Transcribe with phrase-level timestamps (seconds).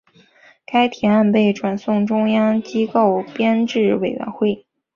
[0.65, 4.65] 该提案被转送中央机构编制委员会。